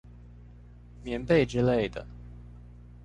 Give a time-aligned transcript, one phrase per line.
[1.03, 2.07] 棉被之類的